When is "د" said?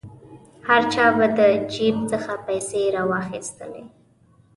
1.37-1.39